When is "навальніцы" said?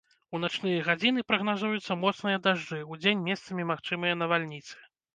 4.27-4.75